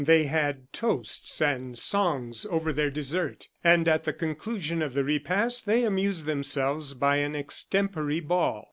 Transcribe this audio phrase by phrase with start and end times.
[0.03, 5.67] They had toasts and songs over their dessert; and at the conclusion of the repast,
[5.67, 8.59] they amused themselves by an extempore ball.